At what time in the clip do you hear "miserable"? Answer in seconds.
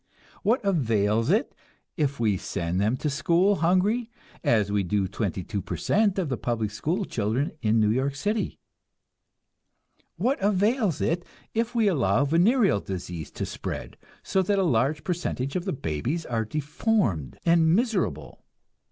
17.75-18.43